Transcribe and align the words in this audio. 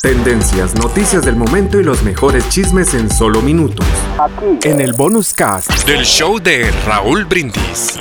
Tendencias, 0.00 0.74
noticias 0.74 1.24
del 1.24 1.36
momento 1.36 1.78
y 1.78 1.84
los 1.84 2.02
mejores 2.02 2.48
chismes 2.48 2.94
en 2.94 3.10
solo 3.10 3.42
minutos. 3.42 3.86
En 4.64 4.80
el 4.80 4.94
bonus 4.94 5.34
cast 5.34 5.70
del 5.86 6.04
show 6.04 6.40
de 6.40 6.70
Raúl 6.86 7.26
Brindis. 7.26 7.98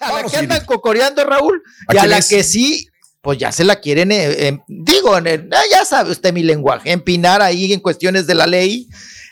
A 0.00 0.12
la 0.12 0.24
que 0.24 0.36
andan 0.36 0.64
cocoreando, 0.64 1.24
Raúl, 1.24 1.62
y 1.92 1.96
a, 1.96 2.06
la 2.06 2.20
que 2.20 2.42
sí, 2.42 2.88
pues 3.22 3.38
ya 3.38 3.52
se 3.52 3.64
la 3.64 3.76
quieren, 3.76 4.10
eh, 4.10 4.48
eh, 4.48 4.58
digo, 4.66 5.16
eh, 5.18 5.48
ya 5.70 5.84
sabe 5.84 6.10
usted 6.10 6.32
mi 6.32 6.42
lenguaje, 6.42 6.90
empinar 6.90 7.40
ahí 7.40 7.72
en 7.72 7.80
cuestiones 7.80 8.26
de 8.26 8.34
la 8.34 8.46
ley, 8.46 8.88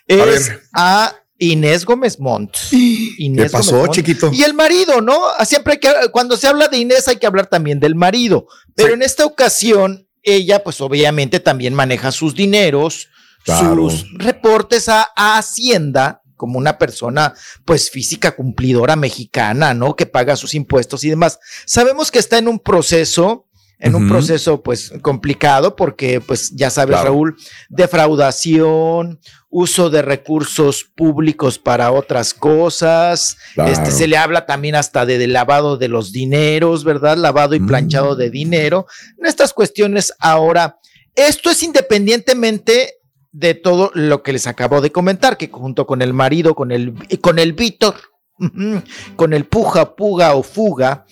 es 0.07 0.53
a, 0.73 1.15
Inés 1.39 1.85
Gómez 1.85 2.19
Montt. 2.19 2.57
Inés 2.73 3.47
¿Qué 3.47 3.51
pasó, 3.51 3.87
chiquito? 3.89 4.31
Y 4.33 4.43
el 4.43 4.55
marido, 4.55 5.01
¿no? 5.01 5.19
Siempre 5.45 5.75
hay 5.75 5.79
que, 5.79 5.91
cuando 6.13 6.37
se 6.37 6.47
habla 6.47 6.69
de 6.69 6.79
Inés 6.79 7.09
hay 7.09 7.17
que 7.17 7.27
hablar 7.27 7.47
también 7.47 7.81
del 7.81 7.95
marido. 7.95 8.47
Pero 8.75 8.95
en 8.95 9.03
esta 9.03 9.25
ocasión, 9.25 10.09
ella, 10.23 10.63
pues 10.63 10.81
obviamente 10.81 11.41
también 11.41 11.75
maneja 11.75 12.13
sus 12.13 12.35
dineros, 12.35 13.09
sus 13.45 14.05
reportes 14.19 14.89
a, 14.89 15.09
a 15.17 15.39
Hacienda 15.39 16.23
como 16.37 16.59
una 16.59 16.79
persona 16.79 17.35
pues 17.65 17.91
física 17.91 18.35
cumplidora 18.35 18.97
mexicana, 18.97 19.75
¿no? 19.75 19.97
Que 19.97 20.07
paga 20.07 20.37
sus 20.37 20.55
impuestos 20.55 21.05
y 21.05 21.11
demás. 21.11 21.39
Sabemos 21.67 22.11
que 22.11 22.21
está 22.21 22.39
en 22.39 22.49
un 22.49 22.61
proceso 22.61 23.48
en 23.81 23.95
un 23.95 24.09
proceso 24.09 24.63
pues 24.63 24.93
complicado 25.03 25.77
porque 25.77 26.21
pues 26.21 26.51
ya 26.55 26.69
sabes 26.71 27.01
Raúl, 27.01 27.37
defraudación, 27.69 29.21
uso 29.51 29.89
de 29.89 30.03
recursos 30.03 30.85
públicos 30.85 31.59
para 31.59 31.93
otras 31.93 32.35
cosas, 32.35 33.37
este 33.57 33.91
se 33.91 34.09
le 34.09 34.17
habla 34.17 34.47
también 34.47 34.75
hasta 34.75 35.07
de, 35.07 35.27
lavado 35.27 35.77
de 35.77 35.89
los 35.89 36.13
dineros, 36.13 36.85
¿verdad? 36.85 37.17
Lavado 37.17 37.55
y 37.55 37.61
planchado 37.61 38.17
de 38.17 38.31
dinero. 38.31 38.87
En 39.19 39.27
estas 39.27 39.55
cuestiones 39.55 40.13
ahora, 40.19 40.79
esto 41.15 41.51
es 41.51 41.63
independientemente 41.63 42.95
de 43.31 43.55
todo 43.55 43.91
lo 43.95 44.23
que 44.23 44.33
les 44.33 44.47
acabo 44.47 44.81
de 44.81 44.91
comentar, 44.91 45.37
que 45.37 45.49
junto 45.49 45.87
con 45.87 46.03
el 46.03 46.13
marido, 46.13 46.55
con 46.55 46.73
el, 46.73 46.95
con 47.21 47.39
el 47.39 47.53
Víctor, 47.53 47.95
con 49.17 49.33
el 49.33 49.45
puja, 49.47 49.97
puga 49.97 50.35
o 50.35 50.43
fuga, 50.43 51.07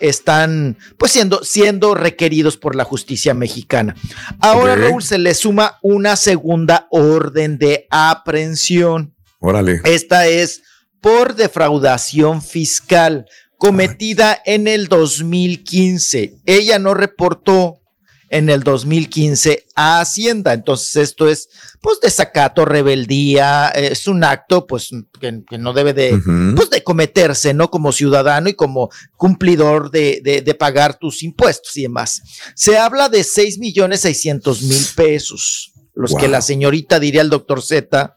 están 0.00 0.78
pues 0.98 1.12
siendo, 1.12 1.44
siendo 1.44 1.94
requeridos 1.94 2.56
por 2.56 2.74
la 2.74 2.84
justicia 2.84 3.34
mexicana. 3.34 3.94
Ahora, 4.40 4.76
Raúl, 4.76 5.02
se 5.02 5.18
le 5.18 5.34
suma 5.34 5.78
una 5.82 6.16
segunda 6.16 6.86
orden 6.90 7.58
de 7.58 7.86
aprehensión. 7.90 9.14
Órale. 9.38 9.80
Esta 9.84 10.26
es 10.26 10.62
por 11.00 11.34
defraudación 11.34 12.42
fiscal 12.42 13.26
cometida 13.58 14.40
en 14.44 14.68
el 14.68 14.88
2015. 14.88 16.36
Ella 16.46 16.78
no 16.78 16.94
reportó 16.94 17.80
en 18.28 18.50
el 18.50 18.62
2015 18.62 19.66
a 19.74 20.00
Hacienda. 20.00 20.52
Entonces 20.52 20.96
esto 20.96 21.28
es 21.28 21.48
pues 21.80 22.00
desacato, 22.00 22.64
rebeldía, 22.64 23.68
es 23.68 24.08
un 24.08 24.24
acto 24.24 24.66
pues 24.66 24.90
que, 25.20 25.42
no 25.58 25.72
debe 25.72 25.92
de, 25.92 26.20
pues, 26.56 26.70
de 26.70 26.82
cometerse, 26.82 27.54
¿no? 27.54 27.70
Como 27.70 27.92
ciudadano 27.92 28.48
y 28.48 28.54
como 28.54 28.90
cumplidor 29.16 29.90
de, 29.90 30.20
de, 30.22 30.54
pagar 30.54 30.98
tus 30.98 31.22
impuestos 31.22 31.76
y 31.76 31.82
demás. 31.82 32.22
Se 32.54 32.78
habla 32.78 33.08
de 33.08 33.22
6 33.22 33.58
millones 33.58 34.00
600 34.00 34.62
mil 34.62 34.84
pesos, 34.96 35.72
los 35.94 36.14
que 36.14 36.28
la 36.28 36.40
señorita 36.40 36.98
diría 36.98 37.22
el 37.22 37.30
doctor 37.30 37.62
Z 37.62 38.16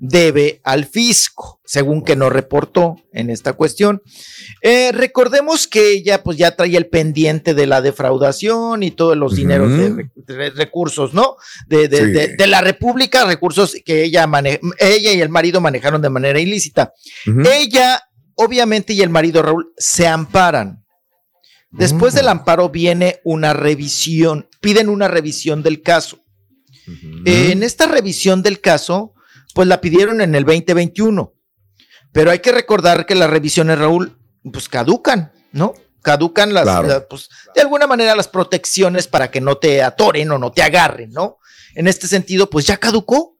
debe 0.00 0.60
al 0.64 0.84
fisco, 0.84 1.60
según 1.64 2.04
que 2.04 2.16
no 2.16 2.30
reportó 2.30 2.96
en 3.12 3.30
esta 3.30 3.54
cuestión. 3.54 4.02
Eh, 4.62 4.92
recordemos 4.92 5.66
que 5.66 5.90
ella 5.90 6.22
pues 6.22 6.38
ya 6.38 6.54
traía 6.54 6.78
el 6.78 6.86
pendiente 6.86 7.54
de 7.54 7.66
la 7.66 7.80
defraudación 7.80 8.82
y 8.82 8.90
todos 8.90 9.16
los 9.16 9.34
dineros 9.34 9.70
de, 9.76 10.50
recursos, 10.50 11.14
¿no? 11.14 11.36
De, 11.66 11.88
de, 11.88 12.46
la 12.46 12.60
República, 12.60 13.24
recursos 13.24 13.76
que 13.84 14.04
ella, 14.04 14.28
ella 14.78 15.12
y 15.12 15.20
el 15.20 15.28
marido 15.28 15.60
manejaron 15.60 16.00
de 16.00 16.10
manera 16.10 16.40
ilícita. 16.40 16.92
Ella, 17.26 18.02
obviamente, 18.34 18.92
y 18.92 19.00
el 19.02 19.10
marido 19.10 19.42
Raúl 19.42 19.72
se 19.76 20.06
amparan. 20.06 20.84
Después 21.70 22.14
del 22.14 22.26
mm. 22.26 22.30
amparo 22.30 22.70
viene 22.70 23.20
una 23.24 23.52
revisión, 23.52 24.48
piden 24.60 24.88
una 24.88 25.08
revisión 25.08 25.62
del 25.62 25.82
caso. 25.82 26.24
en 27.26 27.62
esta 27.62 27.86
revisión 27.86 28.42
del 28.42 28.60
caso, 28.60 29.12
pues 29.54 29.68
la 29.68 29.80
pidieron 29.80 30.20
en 30.20 30.34
el 30.34 30.44
2021. 30.44 31.34
Pero 32.12 32.30
hay 32.30 32.38
que 32.38 32.52
recordar 32.52 33.06
que 33.06 33.14
las 33.14 33.30
revisiones, 33.30 33.78
Raúl, 33.78 34.18
pues 34.50 34.68
caducan, 34.68 35.32
¿no? 35.52 35.74
Caducan 36.02 36.54
las, 36.54 37.04
pues, 37.08 37.28
de 37.54 37.60
alguna 37.60 37.86
manera 37.86 38.16
las 38.16 38.28
protecciones 38.28 39.08
para 39.08 39.30
que 39.30 39.40
no 39.40 39.56
te 39.56 39.82
atoren 39.82 40.30
o 40.30 40.38
no 40.38 40.52
te 40.52 40.62
agarren, 40.62 41.10
¿no? 41.10 41.38
En 41.74 41.86
este 41.86 42.06
sentido, 42.06 42.48
pues 42.48 42.66
ya 42.66 42.78
caducó, 42.78 43.36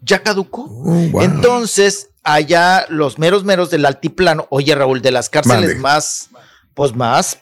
ya 0.00 0.22
caducó. 0.22 0.64
Oh, 0.70 1.22
Entonces, 1.22 2.10
allá 2.22 2.86
los 2.88 3.18
meros 3.18 3.44
meros 3.44 3.70
del 3.70 3.84
altiplano, 3.84 4.46
oye 4.50 4.74
Raúl, 4.74 5.02
de 5.02 5.10
las 5.10 5.28
cárceles 5.28 5.78
más, 5.78 6.30
pues 6.74 6.94
más 6.94 7.38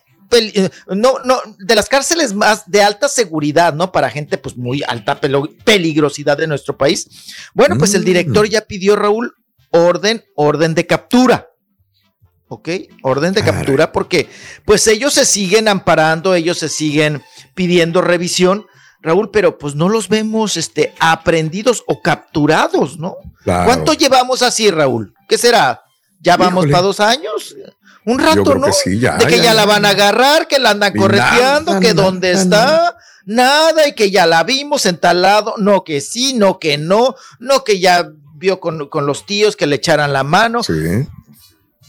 no, 0.88 1.18
no, 1.24 1.40
de 1.58 1.74
las 1.74 1.88
cárceles 1.88 2.34
más 2.34 2.70
de 2.70 2.82
alta 2.82 3.08
seguridad, 3.08 3.74
¿no? 3.74 3.92
Para 3.92 4.10
gente 4.10 4.38
pues 4.38 4.56
muy 4.56 4.82
alta 4.86 5.20
peligrosidad 5.64 6.36
de 6.36 6.46
nuestro 6.46 6.76
país. 6.76 7.08
Bueno, 7.54 7.76
pues 7.78 7.94
el 7.94 8.04
director 8.04 8.46
mm. 8.46 8.50
ya 8.50 8.60
pidió, 8.62 8.96
Raúl, 8.96 9.34
orden, 9.70 10.24
orden 10.36 10.74
de 10.74 10.86
captura. 10.86 11.48
¿Ok? 12.48 12.68
Orden 13.04 13.32
de 13.32 13.44
captura 13.44 13.92
porque 13.92 14.28
pues 14.64 14.86
ellos 14.88 15.14
se 15.14 15.24
siguen 15.24 15.68
amparando, 15.68 16.34
ellos 16.34 16.58
se 16.58 16.68
siguen 16.68 17.22
pidiendo 17.54 18.00
revisión. 18.00 18.66
Raúl, 19.02 19.30
pero 19.30 19.56
pues 19.56 19.76
no 19.76 19.88
los 19.88 20.08
vemos 20.08 20.56
este, 20.56 20.92
aprendidos 21.00 21.84
o 21.86 22.02
capturados, 22.02 22.98
¿no? 22.98 23.16
¿Cuánto 23.44 23.94
llevamos 23.94 24.42
así, 24.42 24.70
Raúl? 24.70 25.14
¿Qué 25.28 25.38
será? 25.38 25.84
¿Ya 26.20 26.36
vamos 26.36 26.66
para 26.66 26.82
dos 26.82 27.00
años? 27.00 27.56
Un 28.04 28.18
rato, 28.18 28.54
¿no? 28.54 28.66
de 28.66 29.26
que 29.26 29.40
ya, 29.40 29.54
la 29.54 29.66
van 29.66 29.84
a 29.84 29.90
agarrar, 29.90 30.48
que 30.48 30.58
la 30.58 30.70
andan 30.70 30.94
correteando, 30.94 31.80
que 31.80 31.92
dónde 31.92 32.32
está, 32.32 32.96
nada, 33.26 33.86
y 33.86 33.92
que 33.92 34.10
ya 34.10 34.26
la 34.26 34.42
vimos 34.42 34.86
en 34.86 34.96
tal 34.96 35.22
lado, 35.22 35.54
no 35.58 35.84
que 35.84 36.00
sí, 36.00 36.34
no 36.34 36.58
que 36.58 36.78
no, 36.78 37.14
no 37.38 37.62
que 37.62 37.78
ya 37.78 38.10
vio 38.34 38.58
con, 38.58 38.88
los 39.06 39.26
tíos 39.26 39.54
que 39.54 39.66
le 39.66 39.76
echaran 39.76 40.12
la 40.12 40.24
mano. 40.24 40.62
Sí. 40.62 41.06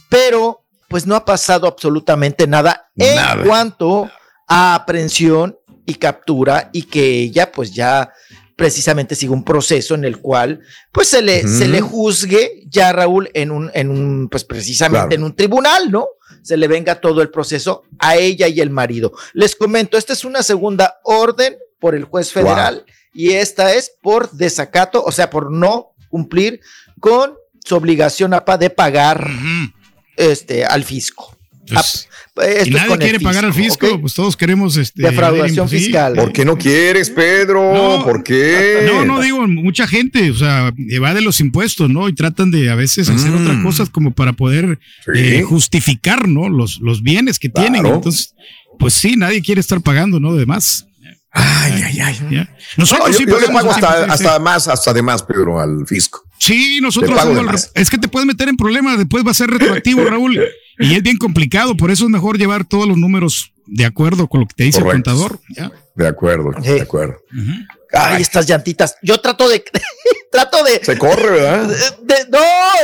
Pero, 0.10 0.66
pues 0.90 1.08
no 1.08 1.16
ha 1.16 1.24
pasado 1.24 1.68
absolutamente 1.68 2.46
nada, 2.46 2.92
en 2.98 3.46
cuanto 3.46 4.10
a 4.48 4.76
aprehensión 4.76 5.58
y 5.86 5.96
captura, 5.96 6.70
y 6.74 6.84
que 6.84 7.22
ella, 7.22 7.52
pues 7.54 7.74
ya 7.74 8.12
precisamente 8.62 9.16
sigue 9.16 9.34
un 9.34 9.44
proceso 9.44 9.96
en 9.96 10.06
el 10.06 10.20
cual 10.20 10.62
pues 10.92 11.08
se 11.08 11.24
le, 11.24 11.48
se 11.48 11.68
le 11.68 11.82
juzgue 11.82 12.62
ya 12.68 12.94
Raúl 12.94 13.28
en 13.34 13.50
un, 13.50 13.72
en 13.74 13.90
un, 13.90 14.30
pues 14.30 14.44
precisamente 14.44 15.16
en 15.16 15.24
un 15.24 15.36
tribunal, 15.36 15.90
¿no? 15.90 16.06
Se 16.44 16.58
le 16.58 16.68
venga 16.68 17.02
todo 17.02 17.24
el 17.24 17.32
proceso 17.32 17.82
a 17.98 18.18
ella 18.18 18.48
y 18.48 18.62
el 18.62 18.70
marido. 18.70 19.14
Les 19.34 19.56
comento, 19.56 19.98
esta 19.98 20.14
es 20.14 20.24
una 20.26 20.44
segunda 20.44 21.00
orden 21.04 21.58
por 21.80 21.96
el 21.96 22.04
juez 22.04 22.32
federal 22.32 22.86
y 23.16 23.32
esta 23.32 23.74
es 23.74 23.94
por 24.00 24.30
desacato, 24.30 25.04
o 25.04 25.12
sea, 25.12 25.32
por 25.32 25.52
no 25.52 25.96
cumplir 26.10 26.62
con 27.00 27.34
su 27.66 27.76
obligación 27.76 28.32
de 28.60 28.70
pagar 28.70 29.28
este, 30.18 30.66
al 30.66 30.84
fisco. 30.84 31.36
Pues, 32.34 32.68
y 32.68 32.72
nadie 32.72 32.98
quiere 32.98 33.20
pagar 33.20 33.44
al 33.44 33.54
fisco, 33.54 34.00
pues 34.00 34.14
todos 34.14 34.38
queremos 34.38 34.78
este, 34.78 35.04
defraudación 35.04 35.68
fiscal. 35.68 36.16
¿Por 36.16 36.32
qué 36.32 36.46
no 36.46 36.58
quieres, 36.58 37.10
Pedro? 37.10 37.74
No, 37.74 38.04
¿Por 38.04 38.24
qué? 38.24 38.84
No, 38.86 39.06
no 39.06 39.20
digo, 39.20 39.46
mucha 39.48 39.86
gente, 39.86 40.32
o 40.32 40.36
sea, 40.36 40.72
evade 40.90 41.22
los 41.22 41.40
impuestos, 41.40 41.90
¿no? 41.90 42.08
Y 42.08 42.14
tratan 42.14 42.52
de 42.52 42.70
a 42.70 42.76
veces 42.76 43.10
hacer 43.10 43.34
otras 43.34 43.58
mm. 43.58 43.64
cosas 43.64 43.90
como 43.90 44.12
para 44.12 44.34
poder 44.34 44.80
eh, 45.14 45.44
justificar, 45.44 46.28
¿no? 46.28 46.48
Los, 46.48 46.80
los 46.80 47.04
bienes 47.04 47.38
que 47.38 47.50
tienen. 47.50 47.86
Entonces, 47.86 48.34
pues 48.80 48.94
sí, 48.94 49.16
nadie 49.18 49.42
quiere 49.42 49.60
estar 49.60 49.82
pagando, 49.82 50.20
¿no? 50.20 50.34
De 50.34 50.46
más. 50.46 50.86
Ay, 51.34 51.82
ay, 51.86 52.00
ay. 52.00 52.20
¿ya? 52.30 52.56
Nosotros 52.78 53.08
No, 53.08 53.14
yo, 53.14 53.18
sí 53.18 53.26
yo 53.26 53.40
le 53.40 53.48
pago 53.48 53.72
hasta, 53.72 54.06
hasta 54.06 54.40
más, 54.40 54.68
hasta 54.68 54.94
de 54.94 55.02
más, 55.02 55.24
Pedro, 55.24 55.60
al 55.60 55.88
fisco. 55.88 56.24
Sí, 56.38 56.80
nosotros 56.82 57.12
más. 57.44 57.72
es 57.76 57.90
que 57.90 57.98
te 57.98 58.08
puedes 58.08 58.26
meter 58.26 58.50
en 58.50 58.58
problemas, 58.58 58.98
después 58.98 59.26
va 59.26 59.32
a 59.32 59.36
ser 59.36 59.50
retroactivo, 59.50 60.04
Raúl, 60.10 60.42
y 60.82 60.96
es 60.96 61.04
bien 61.04 61.18
complicado, 61.18 61.76
por 61.78 61.92
eso 61.92 62.06
es 62.06 62.10
mejor 62.10 62.38
llevar 62.38 62.66
todos 62.66 62.88
los 62.88 62.98
números 62.98 63.54
de 63.66 63.86
acuerdo 63.86 64.28
con 64.28 64.42
lo 64.42 64.48
que 64.48 64.54
te 64.56 64.64
dice 64.66 64.82
Correcto. 64.82 65.12
el 65.12 65.18
contador. 65.18 65.40
¿ya? 65.56 65.72
De 65.96 66.08
acuerdo, 66.08 66.52
Sí. 66.62 66.72
de 66.72 66.82
acuerdo. 66.82 67.18
Ay, 67.94 68.22
estas 68.22 68.48
llantitas. 68.48 68.96
Yo 69.02 69.20
trato 69.20 69.48
de. 69.50 69.64
trato 70.32 70.64
de, 70.64 70.80
Se 70.84 70.98
corre, 70.98 71.30
¿verdad? 71.32 71.68
de- 71.68 72.26
No, 72.32 72.40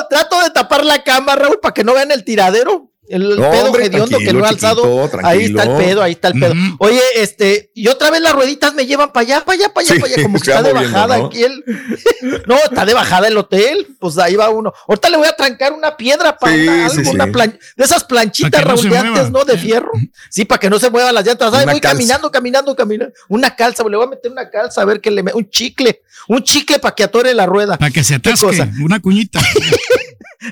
trato 0.09 0.41
de 0.43 0.49
tapar 0.51 0.83
la 0.85 1.03
cama, 1.03 1.35
Raúl, 1.35 1.59
para 1.61 1.73
que 1.73 1.83
no 1.83 1.93
vean 1.93 2.11
el 2.11 2.23
tiradero. 2.23 2.91
El 3.09 3.29
No, 3.39 3.49
pedo 3.51 3.65
hombre, 3.67 3.85
hediondo 3.85 4.17
que 4.17 4.33
no 4.33 4.43
he 4.43 4.47
alzado. 4.47 5.05
chiquito, 5.05 5.25
ahí 5.25 5.45
está 5.45 5.63
el 5.63 5.77
pedo, 5.77 6.03
ahí 6.03 6.11
está 6.11 6.27
el 6.27 6.39
pedo. 6.39 6.53
Oye, 6.79 7.01
este, 7.15 7.71
y 7.73 7.87
otra 7.87 8.11
vez 8.11 8.21
las 8.21 8.33
rueditas 8.33 8.73
me 8.73 8.85
llevan 8.85 9.13
para 9.13 9.21
allá, 9.21 9.45
para 9.45 9.55
allá, 9.57 9.69
para 9.73 9.85
allá, 9.85 9.93
Sí, 9.95 9.99
para 10.01 10.13
allá, 10.13 10.23
como 10.23 10.39
que 10.39 10.49
está 10.51 10.61
de 10.63 10.73
moviendo, 10.73 10.93
bajada 10.97 11.17
¿no? 11.17 11.25
aquí 11.27 11.43
el. 11.43 11.63
no, 12.47 12.55
está 12.57 12.85
de 12.85 12.93
bajada 12.93 13.27
el 13.29 13.37
hotel. 13.37 13.87
Pues 13.99 14.17
ahí 14.17 14.35
va 14.35 14.49
uno. 14.49 14.73
Ahorita 14.87 15.09
le 15.09 15.17
voy 15.17 15.27
a 15.27 15.35
trancar 15.35 15.71
una 15.73 15.95
piedra 15.95 16.37
para 16.37 16.53
Sí, 16.53 16.63
una, 16.67 16.89
sí, 16.89 16.97
algo, 16.97 17.09
sí. 17.11 17.15
una 17.15 17.27
plan- 17.27 17.59
de 17.77 17.83
esas 17.85 18.03
planchitas, 18.03 18.61
que 18.63 18.67
no 18.69 18.75
de 18.75 18.89
mueva. 18.89 19.07
antes, 19.07 19.31
¿no? 19.31 19.45
De 19.45 19.57
fierro. 19.57 19.91
Sí, 20.29 20.45
para 20.45 20.59
que 20.59 20.69
no 20.69 20.77
se 20.77 20.89
muevan 20.89 21.15
las 21.15 21.25
llantas. 21.25 21.53
Ay, 21.53 21.63
Una 21.63 21.71
voy 21.73 21.81
calza. 21.81 21.95
caminando, 21.97 22.31
caminando, 22.31 22.75
caminando. 22.75 23.13
Una 23.29 23.55
calza, 23.55 23.83
le 23.87 23.95
voy 23.97 24.05
a 24.05 24.09
meter 24.09 24.31
una 24.31 24.49
calza 24.49 24.81
a 24.81 24.85
ver 24.85 24.99
que 25.01 25.11
le 25.11 25.23
me... 25.23 25.31
un 25.33 25.49
chicle, 25.49 26.01
un 26.27 26.43
chicle 26.43 26.79
para 26.79 26.93
que 26.93 27.03
atore 27.03 27.33
la 27.33 27.45
rueda. 27.45 27.77
Para 27.77 27.89
que 27.91 28.03
se 28.03 28.19
¿Qué 28.19 28.29
atasque, 28.31 28.45
cosa? 28.47 28.69
una 28.83 28.99
cuñita. 28.99 29.39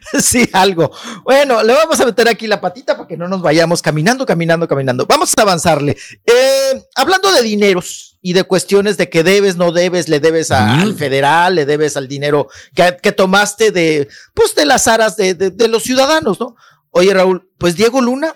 Sí, 0.21 0.49
algo. 0.53 0.91
Bueno, 1.23 1.63
le 1.63 1.73
vamos 1.73 1.99
a 1.99 2.05
meter 2.05 2.27
aquí 2.27 2.47
la 2.47 2.59
patita 2.61 2.95
para 2.95 3.07
que 3.07 3.17
no 3.17 3.27
nos 3.27 3.41
vayamos 3.41 3.81
caminando, 3.81 4.25
caminando, 4.25 4.67
caminando. 4.67 5.05
Vamos 5.07 5.31
a 5.37 5.41
avanzarle. 5.41 5.97
Eh, 6.25 6.83
hablando 6.95 7.31
de 7.31 7.41
dineros 7.43 8.17
y 8.21 8.33
de 8.33 8.43
cuestiones 8.43 8.97
de 8.97 9.09
que 9.09 9.23
debes, 9.23 9.55
no 9.55 9.71
debes, 9.71 10.09
le 10.09 10.19
debes 10.19 10.49
a- 10.51 10.81
al 10.81 10.95
federal, 10.95 11.55
le 11.55 11.65
debes 11.65 11.95
al 11.97 12.07
dinero 12.07 12.47
que, 12.73 12.97
que 13.01 13.11
tomaste 13.11 13.71
de, 13.71 14.07
pues, 14.33 14.55
de 14.55 14.65
las 14.65 14.87
aras 14.87 15.15
de, 15.17 15.33
de- 15.35 15.51
de 15.51 15.67
los 15.67 15.83
ciudadanos, 15.83 16.39
¿no? 16.39 16.55
Oye, 16.89 17.13
Raúl, 17.13 17.49
pues 17.57 17.75
Diego 17.75 18.01
Luna, 18.01 18.33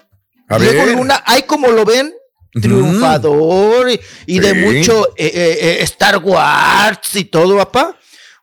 A 0.48 0.60
Diego 0.60 0.86
ver. 0.86 0.96
Luna, 0.96 1.24
hay 1.26 1.44
como 1.44 1.70
lo 1.70 1.86
ven, 1.86 2.14
triunfador 2.84 3.90
y, 3.90 4.00
y 4.26 4.40
de 4.40 4.54
mucho 4.54 5.08
eh, 5.18 5.32
eh, 5.34 5.78
Star 5.84 6.18
Wars 6.18 7.16
y 7.16 7.26
todo, 7.26 7.58
papá. 7.58 7.96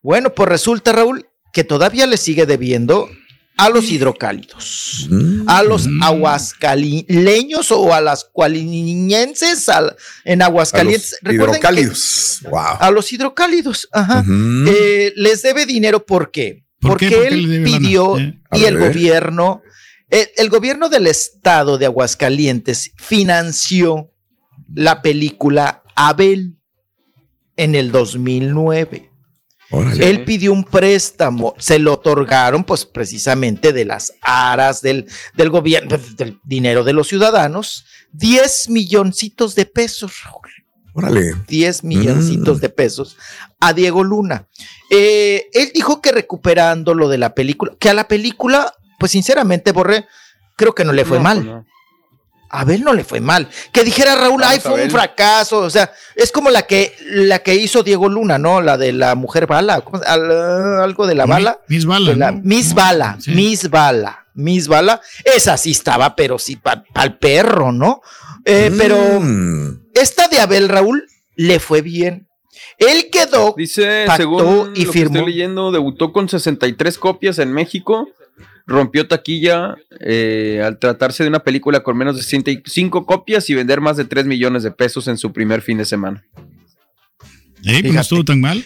Bueno, 0.02 0.32
pues 0.34 0.48
resulta, 0.48 0.92
Raúl, 0.92 1.28
que 1.56 1.64
todavía 1.64 2.06
le 2.06 2.18
sigue 2.18 2.44
debiendo 2.44 3.08
a 3.56 3.70
los 3.70 3.90
hidrocálidos, 3.90 5.06
Mm. 5.08 5.48
a 5.48 5.62
los 5.62 5.88
aguascalileños 6.02 7.70
o 7.72 7.94
a 7.94 8.02
las 8.02 8.24
cualiñenses 8.30 9.66
al- 9.70 9.96
en 10.26 10.42
A 10.42 10.46
Aguascalientes. 10.46 11.12
los 11.22 11.32
Recuerden 11.32 11.54
que- 11.54 11.58
hidrocálidos. 11.60 12.40
Wow. 12.50 12.60
a 12.78 12.90
los 12.90 13.10
hidrocálidos, 13.10 13.88
ajá. 13.90 14.22
Eh, 14.68 15.14
les 15.16 15.40
debe 15.40 15.64
dinero, 15.64 16.04
¿por 16.04 16.30
qué? 16.30 16.64
¿Por 16.78 16.90
Porque 16.90 17.08
qué? 17.08 17.14
¿Por 17.16 17.28
qué 17.28 17.34
él 17.34 17.62
pidió 17.64 18.18
Eh. 18.18 18.38
Y 18.52 18.64
el 18.64 18.78
gobierno, 18.78 19.62
el, 20.10 20.28
el 20.36 20.50
gobierno 20.50 20.90
del 20.90 21.06
estado 21.06 21.78
de 21.78 21.86
Aguascalientes 21.86 22.92
financió 22.96 24.12
la 24.74 25.00
película 25.00 25.82
Abel 25.94 26.58
en 27.56 27.74
el 27.74 27.90
2009. 27.92 29.10
Órale. 29.70 30.08
Él 30.08 30.24
pidió 30.24 30.52
un 30.52 30.62
préstamo, 30.64 31.54
se 31.58 31.78
lo 31.78 31.94
otorgaron 31.94 32.62
pues 32.64 32.84
precisamente 32.84 33.72
de 33.72 33.84
las 33.84 34.12
aras 34.22 34.80
del, 34.80 35.06
del 35.34 35.50
gobierno, 35.50 35.98
del 36.16 36.38
dinero 36.44 36.84
de 36.84 36.92
los 36.92 37.08
ciudadanos, 37.08 37.84
10 38.12 38.68
milloncitos 38.70 39.54
de 39.56 39.66
pesos, 39.66 40.12
Raúl. 40.24 40.48
Órale. 40.94 41.34
10 41.48 41.84
milloncitos 41.84 42.58
Mm. 42.58 42.60
de 42.60 42.68
pesos 42.70 43.16
a 43.60 43.72
Diego 43.74 44.02
Luna. 44.04 44.46
Eh, 44.90 45.46
él 45.52 45.70
dijo 45.74 46.00
que 46.00 46.12
recuperando 46.12 46.94
lo 46.94 47.08
de 47.08 47.18
la 47.18 47.34
película, 47.34 47.72
que 47.78 47.90
a 47.90 47.94
la 47.94 48.08
película, 48.08 48.72
pues 48.98 49.12
sinceramente, 49.12 49.72
Borré, 49.72 50.06
creo 50.56 50.74
que 50.74 50.84
no 50.84 50.92
le 50.92 51.04
fue 51.04 51.18
No, 51.18 51.22
mal. 51.24 51.36
pues 51.38 51.46
no. 51.48 51.66
A 52.48 52.60
Abel 52.60 52.82
no 52.84 52.92
le 52.94 53.04
fue 53.04 53.20
mal. 53.20 53.48
Que 53.72 53.82
dijera 53.84 54.14
Raúl, 54.14 54.40
Vamos 54.40 54.46
ay, 54.54 54.60
fue 54.60 54.84
un 54.84 54.90
fracaso. 54.90 55.58
O 55.58 55.70
sea, 55.70 55.90
es 56.14 56.30
como 56.32 56.50
la 56.50 56.62
que, 56.62 56.94
la 57.10 57.40
que 57.40 57.54
hizo 57.56 57.82
Diego 57.82 58.08
Luna, 58.08 58.38
¿no? 58.38 58.60
La 58.60 58.76
de 58.78 58.92
la 58.92 59.14
mujer 59.14 59.46
bala. 59.46 59.80
¿cómo 59.80 59.98
se- 59.98 60.06
al- 60.08 60.80
algo 60.80 61.06
de 61.06 61.14
la 61.14 61.26
bala. 61.26 61.60
Miss 61.68 61.84
Bala. 61.86 62.10
De 62.10 62.16
la- 62.16 62.32
¿no? 62.32 62.40
Miss 62.44 62.74
Bala, 62.74 63.16
Sí. 63.20 63.32
Miss 63.32 63.68
Bala, 63.70 64.26
Miss 64.34 64.68
Bala. 64.68 65.00
Esa 65.24 65.56
sí 65.56 65.72
estaba, 65.72 66.14
pero 66.14 66.38
sí 66.38 66.56
para 66.56 66.84
el 67.02 67.18
perro, 67.18 67.72
¿no? 67.72 68.00
Eh, 68.44 68.72
Pero 68.78 68.96
Mm. 69.20 69.80
esta 69.94 70.28
de 70.28 70.38
Abel 70.38 70.68
Raúl 70.68 71.04
le 71.34 71.58
fue 71.58 71.82
bien. 71.82 72.28
Él 72.78 73.08
quedó. 73.10 73.54
Dice, 73.56 74.04
Pactó 74.06 74.22
según 74.22 74.72
y 74.76 74.84
lo 74.84 74.92
que 74.92 74.98
firmó. 74.98 75.16
estoy 75.18 75.32
leyendo, 75.32 75.72
debutó 75.72 76.12
con 76.12 76.28
63 76.28 76.96
copias 76.98 77.38
en 77.40 77.52
México, 77.52 78.08
rompió 78.66 79.06
taquilla 79.06 79.76
eh, 80.00 80.60
al 80.64 80.78
tratarse 80.78 81.22
de 81.22 81.28
una 81.28 81.44
película 81.44 81.80
con 81.80 81.96
menos 81.96 82.16
de 82.16 82.22
65 82.22 83.06
copias 83.06 83.48
y 83.48 83.54
vender 83.54 83.80
más 83.80 83.96
de 83.96 84.04
3 84.04 84.26
millones 84.26 84.62
de 84.62 84.72
pesos 84.72 85.08
en 85.08 85.16
su 85.16 85.32
primer 85.32 85.62
fin 85.62 85.78
de 85.78 85.84
semana. 85.84 86.24
Eh, 87.64 87.80
pues 87.82 87.94
no 87.94 88.00
estuvo 88.00 88.24
tan 88.24 88.40
mal. 88.40 88.64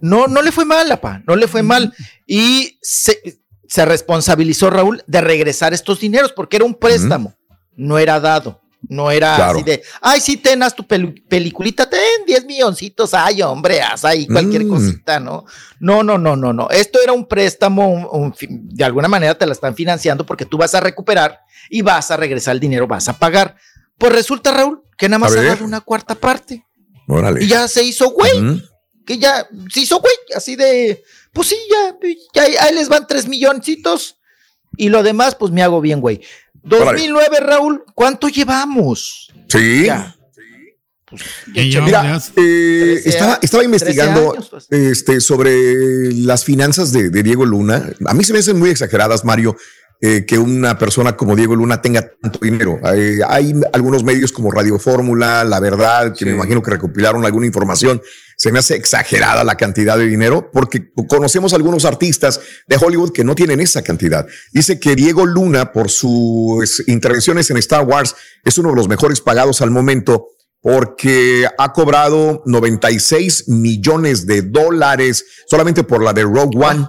No, 0.00 0.26
no 0.26 0.42
le 0.42 0.52
fue 0.52 0.64
mal, 0.64 0.90
apa, 0.92 1.22
no 1.26 1.36
le 1.36 1.48
fue 1.48 1.62
mal. 1.62 1.94
Y 2.26 2.78
se, 2.82 3.40
se 3.66 3.84
responsabilizó 3.84 4.70
Raúl 4.70 5.02
de 5.06 5.20
regresar 5.20 5.72
estos 5.72 6.00
dineros 6.00 6.32
porque 6.32 6.56
era 6.56 6.64
un 6.64 6.74
préstamo, 6.74 7.34
no 7.74 7.98
era 7.98 8.20
dado. 8.20 8.61
No 8.88 9.10
era 9.12 9.36
Claro. 9.36 9.58
así 9.58 9.62
de, 9.64 9.82
ay, 10.00 10.20
sí, 10.20 10.36
tenas 10.38 10.74
tu 10.74 10.82
pelu- 10.82 11.14
peliculita, 11.28 11.88
ten 11.88 12.00
10 12.26 12.44
milloncitos, 12.44 13.14
ay, 13.14 13.40
hombre, 13.42 13.80
haz 13.80 14.04
ahí 14.04 14.26
cualquier 14.26 14.64
Mm. 14.64 14.68
cosita, 14.68 15.20
¿no? 15.20 15.44
No, 15.78 16.02
no, 16.02 16.18
no, 16.18 16.34
no, 16.36 16.52
no. 16.52 16.68
Esto 16.68 16.98
era 17.02 17.12
un 17.12 17.26
préstamo, 17.26 17.88
un- 17.88 18.08
un 18.10 18.34
fi- 18.34 18.48
de 18.50 18.84
alguna 18.84 19.06
manera 19.08 19.36
te 19.36 19.46
la 19.46 19.52
están 19.52 19.74
financiando 19.76 20.26
porque 20.26 20.46
tú 20.46 20.58
vas 20.58 20.74
a 20.74 20.80
recuperar 20.80 21.38
y 21.70 21.80
vas 21.82 22.10
a 22.10 22.16
regresar 22.16 22.54
el 22.54 22.60
dinero, 22.60 22.86
vas 22.88 23.08
a 23.08 23.18
pagar. 23.18 23.56
Pues 23.98 24.12
resulta, 24.12 24.52
Raúl, 24.52 24.82
que 24.98 25.08
nada 25.08 25.20
más 25.20 25.32
A 25.32 25.38
ha 25.38 25.42
ver. 25.42 25.52
dado 25.52 25.64
una 25.64 25.80
cuarta 25.80 26.14
parte 26.16 26.66
Órale. 27.06 27.44
y 27.44 27.46
ya 27.48 27.68
se 27.68 27.84
hizo 27.84 28.10
güey 28.10 28.62
que 29.06 29.18
ya 29.18 29.48
se 29.72 29.80
hizo 29.80 30.00
güey, 30.00 30.14
así 30.36 30.54
de, 30.56 31.02
pues 31.32 31.48
sí, 31.48 31.56
ya, 31.70 31.96
ya 32.34 32.42
ahí- 32.42 32.56
ahí 32.56 32.74
les 32.74 32.88
van 32.88 33.06
tres 33.06 33.26
milloncitos 33.28 34.16
y 34.76 34.88
lo 34.88 35.02
demás, 35.02 35.34
pues 35.34 35.52
me 35.52 35.62
hago 35.62 35.80
bien, 35.80 36.00
güey. 36.00 36.20
2009, 36.62 37.40
Raúl, 37.40 37.84
¿cuánto 37.94 38.28
llevamos? 38.28 39.32
Sí. 39.48 39.86
Ya. 39.86 40.16
Llevamos 41.54 41.84
Mira, 41.84 42.16
eh, 42.36 43.00
13 43.02 43.08
estaba, 43.08 43.38
estaba 43.42 43.64
investigando 43.64 44.32
años, 44.32 44.48
pues. 44.48 44.66
este, 44.70 45.20
sobre 45.20 46.10
las 46.14 46.44
finanzas 46.44 46.90
de, 46.90 47.10
de 47.10 47.22
Diego 47.22 47.44
Luna. 47.44 47.92
A 48.06 48.14
mí 48.14 48.24
se 48.24 48.32
me 48.32 48.38
hacen 48.38 48.58
muy 48.58 48.70
exageradas, 48.70 49.22
Mario, 49.22 49.56
eh, 50.04 50.26
que 50.26 50.36
una 50.36 50.76
persona 50.78 51.16
como 51.16 51.36
Diego 51.36 51.54
Luna 51.54 51.80
tenga 51.80 52.10
tanto 52.20 52.40
dinero. 52.42 52.80
Hay, 52.82 53.20
hay 53.28 53.54
algunos 53.72 54.02
medios 54.02 54.32
como 54.32 54.50
Radio 54.50 54.76
Fórmula, 54.80 55.44
La 55.44 55.60
Verdad, 55.60 56.12
que 56.12 56.24
me 56.24 56.32
imagino 56.32 56.60
que 56.60 56.72
recopilaron 56.72 57.24
alguna 57.24 57.46
información. 57.46 58.02
Se 58.36 58.50
me 58.50 58.58
hace 58.58 58.74
exagerada 58.74 59.44
la 59.44 59.54
cantidad 59.54 59.96
de 59.96 60.06
dinero 60.06 60.50
porque 60.52 60.90
conocemos 61.06 61.54
algunos 61.54 61.84
artistas 61.84 62.40
de 62.66 62.78
Hollywood 62.78 63.12
que 63.12 63.22
no 63.22 63.36
tienen 63.36 63.60
esa 63.60 63.82
cantidad. 63.82 64.26
Dice 64.52 64.80
que 64.80 64.96
Diego 64.96 65.24
Luna, 65.24 65.70
por 65.70 65.88
sus 65.88 66.82
intervenciones 66.88 67.48
en 67.50 67.58
Star 67.58 67.84
Wars, 67.84 68.16
es 68.44 68.58
uno 68.58 68.70
de 68.70 68.74
los 68.74 68.88
mejores 68.88 69.20
pagados 69.20 69.60
al 69.60 69.70
momento 69.70 70.30
porque 70.60 71.46
ha 71.58 71.72
cobrado 71.72 72.42
96 72.46 73.48
millones 73.48 74.26
de 74.26 74.42
dólares 74.42 75.24
solamente 75.46 75.84
por 75.84 76.02
la 76.02 76.12
de 76.12 76.24
Rogue 76.24 76.58
One. 76.58 76.88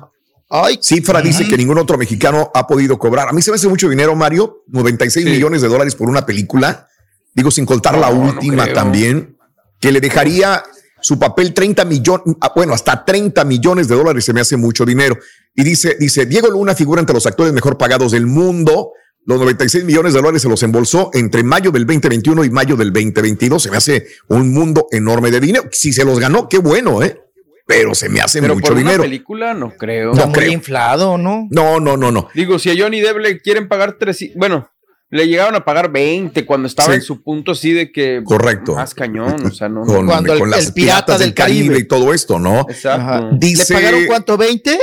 Ay, 0.55 0.77
Cifra 0.79 1.19
dice 1.19 1.47
que 1.47 1.57
ningún 1.57 1.79
otro 1.79 1.97
mexicano 1.97 2.51
ha 2.53 2.67
podido 2.67 2.99
cobrar. 2.99 3.27
A 3.27 3.31
mí 3.33 3.41
se 3.41 3.49
me 3.49 3.55
hace 3.55 3.67
mucho 3.67 3.89
dinero, 3.89 4.15
Mario. 4.15 4.63
96 4.67 5.25
Sí. 5.25 5.31
millones 5.31 5.63
de 5.63 5.67
dólares 5.67 5.95
por 5.95 6.07
una 6.07 6.27
película. 6.27 6.87
Digo, 7.33 7.49
sin 7.49 7.65
contar 7.65 7.95
No, 7.95 8.01
la 8.01 8.09
última 8.11 8.71
también, 8.71 9.35
que 9.79 9.91
le 9.91 9.99
dejaría 9.99 10.63
su 11.01 11.17
papel 11.17 11.55
30 11.55 11.85
millones, 11.85 12.35
bueno, 12.55 12.75
hasta 12.75 13.03
30 13.03 13.43
millones 13.45 13.87
de 13.87 13.95
dólares 13.95 14.23
se 14.25 14.31
me 14.31 14.41
hace 14.41 14.55
mucho 14.55 14.85
dinero. 14.85 15.17
Y 15.55 15.63
dice, 15.63 15.97
dice, 15.99 16.27
Diego 16.27 16.49
Luna 16.51 16.75
figura 16.75 16.99
entre 17.01 17.15
los 17.15 17.25
actores 17.25 17.51
mejor 17.51 17.75
pagados 17.79 18.11
del 18.11 18.27
mundo. 18.27 18.91
Los 19.25 19.39
96 19.39 19.85
millones 19.85 20.13
de 20.13 20.19
dólares 20.19 20.43
se 20.43 20.49
los 20.49 20.61
embolsó 20.61 21.09
entre 21.13 21.41
mayo 21.41 21.71
del 21.71 21.87
2021 21.87 22.43
y 22.45 22.51
mayo 22.51 22.75
del 22.75 22.93
2022. 22.93 23.63
Se 23.63 23.71
me 23.71 23.77
hace 23.77 24.05
un 24.27 24.53
mundo 24.53 24.85
enorme 24.91 25.31
de 25.31 25.39
dinero. 25.39 25.63
Si 25.71 25.93
se 25.93 26.05
los 26.05 26.19
ganó, 26.19 26.47
qué 26.47 26.59
bueno, 26.59 27.01
¿eh? 27.01 27.22
Pero 27.65 27.95
se 27.95 28.09
me 28.09 28.19
hace 28.19 28.41
Pero 28.41 28.55
mucho 28.55 28.63
por 28.67 28.73
una 28.73 28.81
dinero. 28.81 29.03
película 29.03 29.53
no 29.53 29.71
creo. 29.77 30.11
está 30.11 30.23
No 30.25 30.31
muy 30.31 30.39
creo. 30.39 30.51
inflado, 30.51 31.17
¿no? 31.17 31.47
No, 31.49 31.79
no, 31.79 31.95
no, 31.95 32.11
no. 32.11 32.27
Digo, 32.33 32.59
si 32.59 32.69
a 32.69 32.75
Johnny 32.77 32.99
Depp 32.99 33.17
le 33.19 33.39
quieren 33.41 33.67
pagar 33.69 33.93
tres, 33.97 34.17
bueno, 34.35 34.69
le 35.09 35.27
llegaron 35.27 35.55
a 35.55 35.63
pagar 35.63 35.91
20 35.91 36.45
cuando 36.45 36.67
estaba 36.67 36.89
Sí. 36.89 36.95
en 36.95 37.01
su 37.03 37.21
punto 37.23 37.51
así 37.53 37.71
de 37.71 37.91
que 37.91 38.21
Correcto. 38.25 38.75
más 38.75 38.93
cañón, 38.93 39.45
o 39.45 39.51
sea, 39.51 39.69
no. 39.69 39.83
con, 39.85 40.05
Cuando 40.07 40.33
el- 40.33 40.49
las 40.49 40.67
el 40.67 40.73
pirata 40.73 41.05
piratas 41.05 41.19
del 41.19 41.29
del 41.29 41.35
Caribe. 41.35 41.67
Caribe. 41.67 41.79
y 41.79 41.87
todo 41.87 42.13
esto, 42.13 42.37
¿no? 42.39 42.65
Exacto. 42.67 43.29
Dice, 43.33 43.73
¿Le 43.73 43.79
pagaron 43.79 44.05
cuánto? 44.07 44.37
¿20? 44.37 44.77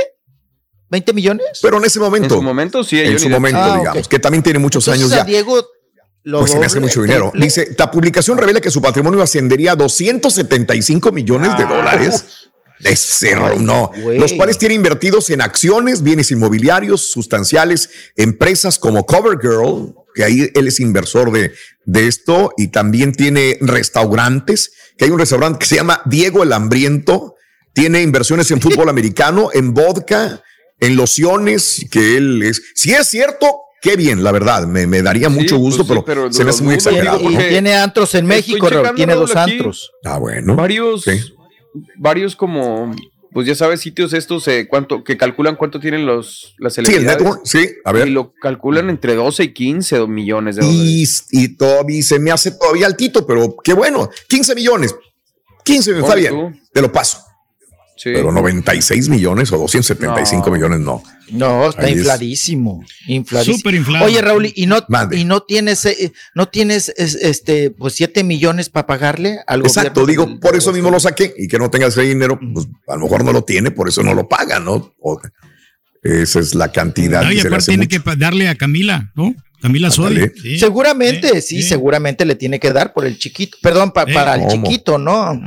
¿20 0.89 1.13
millones? 1.13 1.59
pero 1.61 1.77
en 1.77 1.85
ese 1.85 1.99
En 1.99 2.05
momento, 2.05 2.35
su 2.35 2.41
momento 2.41 2.83
sí, 2.83 2.99
en 2.99 3.19
su 3.19 3.29
momento, 3.29 3.59
Ah, 3.61 3.77
digamos, 3.77 4.07
que 4.07 4.19
también 4.19 4.41
tiene 4.43 4.59
muchos 4.59 4.87
Entonces 4.87 5.03
años 5.11 5.13
a 5.13 5.23
ya. 5.23 5.23
Diego, 5.25 5.65
pues 6.23 6.51
se 6.51 6.59
me 6.59 6.65
hace 6.65 6.79
mucho 6.79 7.01
dinero. 7.01 7.31
Dice, 7.35 7.75
la 7.77 7.89
publicación 7.91 8.37
revela 8.37 8.59
que 8.61 8.71
su 8.71 8.81
patrimonio 8.81 9.21
ascendería 9.21 9.73
a 9.73 9.75
275 9.75 11.11
millones 11.11 11.57
de 11.57 11.63
ah. 11.63 11.67
dólares. 11.67 12.25
De 12.81 12.95
cero, 12.95 13.55
no. 13.59 13.91
Los 14.17 14.33
cuales 14.33 14.57
tiene 14.57 14.75
invertidos 14.75 15.29
en 15.29 15.41
acciones, 15.41 16.03
bienes 16.03 16.31
inmobiliarios, 16.31 17.11
sustanciales, 17.11 17.89
empresas 18.15 18.79
como 18.79 19.05
CoverGirl, 19.05 19.93
que 20.13 20.23
ahí 20.23 20.49
él 20.53 20.67
es 20.67 20.79
inversor 20.79 21.31
de, 21.31 21.53
de 21.85 22.07
esto, 22.07 22.53
y 22.57 22.69
también 22.69 23.13
tiene 23.13 23.57
restaurantes, 23.61 24.71
que 24.97 25.05
hay 25.05 25.11
un 25.11 25.19
restaurante 25.19 25.59
que 25.59 25.65
se 25.65 25.75
llama 25.75 26.01
Diego 26.05 26.43
el 26.43 26.53
Hambriento, 26.53 27.35
tiene 27.73 28.01
inversiones 28.01 28.49
en 28.51 28.61
fútbol 28.61 28.89
americano, 28.89 29.49
en 29.53 29.73
vodka, 29.73 30.43
en 30.79 30.95
lociones, 30.95 31.85
que 31.91 32.17
él 32.17 32.41
es. 32.43 32.61
Si 32.75 32.91
es 32.93 33.07
cierto, 33.07 33.61
qué 33.81 33.95
bien, 33.95 34.23
la 34.23 34.31
verdad, 34.31 34.67
me, 34.67 34.87
me 34.87 35.01
daría 35.01 35.29
mucho 35.29 35.57
pues 35.57 35.77
gusto, 35.77 36.03
pero, 36.05 36.31
se 36.31 36.43
me 36.43 36.49
hace 36.49 36.63
muy 36.63 36.75
exagerado. 36.75 37.19
Y, 37.29 37.35
tiene 37.35 37.75
antros 37.75 38.13
en 38.15 38.25
México, 38.25 38.67
tiene 38.95 39.13
dos 39.13 39.35
antros. 39.35 39.91
Ah, 40.03 40.17
bueno. 40.17 40.55
Varios, 40.55 41.05
varios 41.97 42.35
como 42.35 42.93
pues 43.33 43.47
ya 43.47 43.55
sabes, 43.55 43.79
sitios 43.79 44.13
estos 44.13 44.47
eh, 44.49 44.67
cuánto, 44.67 45.03
que 45.03 45.15
calculan 45.15 45.55
cuánto 45.55 45.79
tienen 45.79 46.05
los, 46.05 46.53
las 46.57 46.73
celebridades. 46.73 47.03
Sí, 47.03 47.11
el 47.11 47.17
network, 47.17 47.41
sí, 47.45 47.69
a 47.85 47.91
ver. 47.93 48.07
Y 48.07 48.11
lo 48.11 48.33
calculan 48.33 48.89
entre 48.89 49.15
12 49.15 49.43
y 49.43 49.53
15 49.53 50.07
millones 50.07 50.57
de 50.57 50.63
dólares. 50.63 51.25
Y, 51.31 51.43
y 51.43 51.55
todavía 51.55 52.03
se 52.03 52.19
me 52.19 52.31
hace 52.31 52.51
todavía 52.51 52.87
altito, 52.87 53.25
pero 53.25 53.55
qué 53.63 53.73
bueno, 53.73 54.09
15 54.27 54.53
millones. 54.55 54.95
15 55.63 55.99
está 55.99 56.15
bien, 56.15 56.61
te 56.73 56.81
lo 56.81 56.91
paso. 56.91 57.19
Pero 58.03 58.31
96 58.31 59.09
millones 59.09 59.51
o 59.51 59.57
275 59.57 60.49
millones 60.51 60.79
no. 60.79 61.03
No, 61.31 61.69
está 61.69 61.89
infladísimo, 61.89 62.83
infladísimo. 63.07 63.57
Súper 63.57 63.75
inflado. 63.75 64.05
Oye, 64.05 64.21
Raúl, 64.21 64.51
¿y 64.53 64.65
no, 64.65 64.77
y 65.11 65.23
no 65.23 65.41
tienes, 65.43 65.85
eh, 65.85 66.11
no 66.35 66.49
tienes 66.49 66.89
este, 66.89 67.71
pues 67.71 67.93
7 67.93 68.23
millones 68.23 68.69
para 68.69 68.87
pagarle 68.87 69.39
al 69.47 69.61
Exacto, 69.61 70.05
digo, 70.05 70.39
por 70.39 70.55
eso 70.55 70.73
mismo 70.73 70.89
lo 70.89 70.99
saqué 70.99 71.33
y 71.37 71.47
que 71.47 71.59
no 71.59 71.69
tenga 71.69 71.87
ese 71.87 72.01
dinero, 72.01 72.39
pues 72.53 72.67
a 72.87 72.95
lo 72.95 73.03
mejor 73.03 73.23
no 73.23 73.31
lo 73.31 73.43
tiene, 73.43 73.71
por 73.71 73.87
eso 73.87 74.03
no 74.03 74.13
lo 74.13 74.27
paga, 74.27 74.59
¿no? 74.59 74.93
esa 76.01 76.39
es 76.39 76.55
la 76.55 76.71
cantidad. 76.71 77.29
y 77.31 77.39
aparte 77.39 77.67
tiene 77.67 77.87
que 77.87 78.01
darle 78.17 78.49
a 78.49 78.55
Camila, 78.55 79.11
¿no? 79.15 79.35
Camila 79.61 79.91
Sodi. 79.91 80.57
seguramente, 80.57 81.41
sí, 81.41 81.61
seguramente 81.61 82.25
le 82.25 82.35
tiene 82.35 82.59
que 82.59 82.73
dar 82.73 82.93
por 82.93 83.05
el 83.05 83.17
chiquito, 83.19 83.57
perdón, 83.61 83.91
para 83.91 84.35
el 84.35 84.47
chiquito, 84.47 84.97
¿no? 84.97 85.39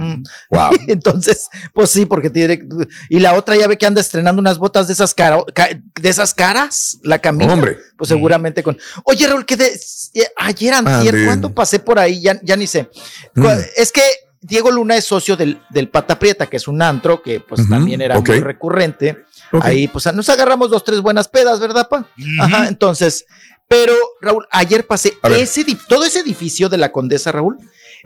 Wow. 0.50 0.70
Entonces, 0.88 1.48
pues 1.72 1.90
sí, 1.90 2.06
porque 2.06 2.30
tiene. 2.30 2.60
Y 3.08 3.18
la 3.18 3.34
otra 3.34 3.56
ya 3.56 3.66
ve 3.66 3.76
que 3.76 3.86
anda 3.86 4.00
estrenando 4.00 4.40
unas 4.40 4.58
botas 4.58 4.86
de 4.86 4.92
esas, 4.92 5.14
de 5.16 6.08
esas 6.08 6.34
caras, 6.34 6.98
la 7.02 7.18
Camila. 7.18 7.52
Hombre. 7.52 7.78
Pues 7.96 8.08
seguramente 8.08 8.62
con. 8.62 8.78
Oye, 9.04 9.26
Raúl, 9.26 9.44
que 9.44 9.56
de, 9.56 9.66
eh, 10.14 10.28
ayer, 10.36 10.74
antier, 10.74 11.24
¿cuándo 11.24 11.52
pasé 11.52 11.78
por 11.80 11.98
ahí? 11.98 12.20
Ya, 12.20 12.38
ya 12.42 12.56
ni 12.56 12.66
sé. 12.66 12.88
Mm. 13.34 13.46
Es 13.76 13.90
que 13.90 14.02
Diego 14.46 14.70
Luna 14.70 14.94
es 14.94 15.06
socio 15.06 15.38
del, 15.38 15.58
del 15.70 15.88
Pata 15.88 16.18
Prieta, 16.18 16.46
que 16.46 16.58
es 16.58 16.68
un 16.68 16.82
antro 16.82 17.22
que 17.22 17.40
pues 17.40 17.66
también 17.66 18.02
era 18.02 18.20
muy 18.20 18.40
recurrente. 18.40 19.24
Ahí, 19.62 19.88
pues 19.88 20.12
nos 20.12 20.28
agarramos 20.28 20.68
dos, 20.68 20.84
tres 20.84 21.00
buenas 21.00 21.28
pedas, 21.28 21.60
¿verdad, 21.60 21.88
pa? 21.88 22.06
Ajá, 22.40 22.68
entonces, 22.68 23.24
pero, 23.66 23.94
Raúl, 24.20 24.46
ayer 24.50 24.86
pasé 24.86 25.14
ese, 25.30 25.64
todo 25.88 26.04
ese 26.04 26.20
edificio 26.20 26.68
de 26.68 26.76
la 26.76 26.92
Condesa, 26.92 27.32
Raúl, 27.32 27.56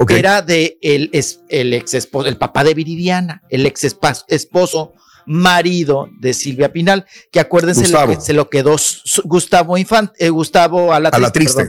era 0.09 0.40
de 0.40 0.78
el, 0.80 1.11
el 1.49 1.75
ex 1.75 1.95
esposo, 1.95 2.28
el 2.28 2.37
papá 2.37 2.62
de 2.62 2.75
Viridiana, 2.75 3.42
el 3.50 3.66
ex 3.66 3.83
esposo, 4.28 4.95
marido 5.26 6.09
de 6.21 6.35
Silvia 6.35 6.73
Pinal, 6.73 7.04
que 7.33 7.40
acuérdense 7.40 7.83
que 7.83 8.21
se 8.21 8.33
lo 8.33 8.49
quedó 8.49 8.76
Gustavo 9.25 9.76
Infante, 9.76 10.25
eh, 10.25 10.30
Gustavo 10.30 10.92
a 10.92 11.00
la 11.00 11.33
triste. 11.33 11.68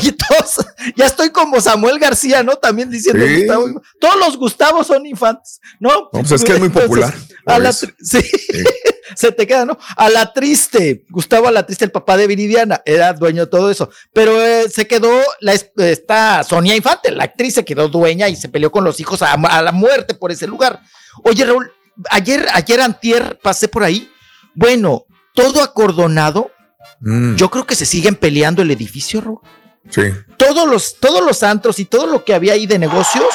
Oye, 0.00 0.12
todos, 0.12 0.66
ya 0.96 1.06
estoy 1.06 1.30
como 1.30 1.60
Samuel 1.60 1.98
García, 1.98 2.42
¿no? 2.42 2.56
También 2.56 2.90
diciendo 2.90 3.24
Gustavo. 3.26 3.82
Todos 4.00 4.16
los 4.16 4.36
Gustavos 4.36 4.86
son 4.86 5.06
infantes, 5.06 5.60
¿no? 5.78 5.90
no 5.90 6.10
pues 6.10 6.32
es 6.32 6.44
que 6.44 6.52
es 6.52 6.58
muy 6.58 6.70
popular. 6.70 7.14
sí. 8.02 8.20
Se 9.16 9.32
te 9.32 9.46
queda, 9.46 9.64
¿no? 9.64 9.76
A 9.96 10.08
la 10.08 10.32
triste, 10.32 11.04
Gustavo 11.10 11.48
a 11.48 11.50
la 11.50 11.66
triste, 11.66 11.84
el 11.84 11.90
papá 11.90 12.16
de 12.16 12.28
Viridiana, 12.28 12.80
era 12.84 13.12
dueño 13.12 13.46
de 13.46 13.50
todo 13.50 13.68
eso. 13.68 13.90
Pero 14.12 14.40
eh, 14.40 14.68
se 14.68 14.86
quedó, 14.86 15.10
la, 15.40 15.52
esta 15.52 16.44
Sonia 16.44 16.76
Infante, 16.76 17.10
la 17.10 17.24
actriz, 17.24 17.54
se 17.54 17.64
quedó 17.64 17.88
dueña 17.88 18.28
y 18.28 18.36
se 18.36 18.48
peleó 18.48 18.70
con 18.70 18.84
los 18.84 19.00
hijos 19.00 19.22
a, 19.22 19.36
la 19.36 19.72
muerte 19.72 20.14
por 20.14 20.30
ese 20.30 20.46
lugar. 20.46 20.80
Oye, 21.24 21.44
Raúl, 21.44 21.72
ayer, 22.08 22.46
ayer 22.52 22.80
antier 22.80 23.38
pasé 23.42 23.66
por 23.66 23.82
ahí. 23.82 24.08
Bueno, 24.54 25.06
todo 25.34 25.60
acordonado. 25.62 26.52
Mm. 27.00 27.34
Yo 27.34 27.50
creo 27.50 27.66
que 27.66 27.74
se 27.74 27.86
siguen 27.86 28.14
peleando 28.14 28.62
el 28.62 28.70
edificio, 28.70 29.20
Raúl. 29.20 29.40
Sí. 29.88 30.02
Todos 30.36 30.68
los, 30.68 30.96
todos 31.00 31.24
los 31.24 31.42
antros 31.42 31.78
y 31.78 31.84
todo 31.84 32.06
lo 32.06 32.24
que 32.24 32.34
había 32.34 32.52
ahí 32.52 32.66
de 32.66 32.78
negocios, 32.78 33.26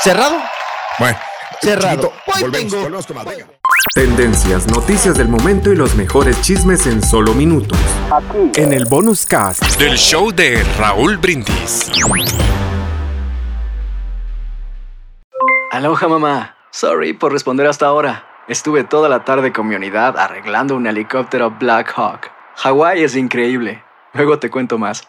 cerrado. 0.00 0.36
Bueno, 0.98 1.18
cerrado. 1.60 2.12
Tendencias, 3.94 4.66
noticias 4.66 5.16
del 5.16 5.28
momento 5.28 5.72
y 5.72 5.76
los 5.76 5.94
mejores 5.94 6.40
chismes 6.42 6.86
en 6.86 7.02
solo 7.02 7.32
minutos. 7.32 7.78
Aquí. 8.10 8.60
En 8.60 8.72
el 8.72 8.86
bonus 8.86 9.24
cast 9.24 9.62
del 9.78 9.96
show 9.96 10.32
de 10.32 10.64
Raúl 10.78 11.16
Brindis. 11.16 11.90
Aloha 15.70 16.08
mamá. 16.08 16.56
Sorry 16.70 17.12
por 17.12 17.32
responder 17.32 17.66
hasta 17.66 17.86
ahora. 17.86 18.26
Estuve 18.48 18.84
toda 18.84 19.08
la 19.08 19.24
tarde 19.24 19.52
con 19.52 19.68
mi 19.68 19.74
unidad 19.74 20.18
arreglando 20.18 20.76
un 20.76 20.86
helicóptero 20.86 21.52
Black 21.52 21.92
Hawk. 21.96 22.30
Hawái 22.56 23.02
es 23.02 23.16
increíble. 23.16 23.82
Luego 24.12 24.38
te 24.38 24.50
cuento 24.50 24.76
más. 24.76 25.08